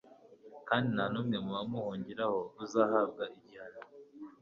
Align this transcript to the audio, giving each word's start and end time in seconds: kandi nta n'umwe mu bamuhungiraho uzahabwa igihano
kandi 0.67 0.87
nta 0.95 1.05
n'umwe 1.11 1.37
mu 1.43 1.51
bamuhungiraho 1.57 2.39
uzahabwa 2.63 3.23
igihano 3.37 3.81